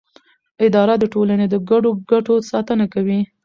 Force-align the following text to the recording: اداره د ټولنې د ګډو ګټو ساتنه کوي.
اداره 0.65 0.95
د 0.99 1.03
ټولنې 1.13 1.45
د 1.49 1.55
ګډو 1.69 1.91
ګټو 2.11 2.33
ساتنه 2.51 2.85
کوي. 2.93 3.19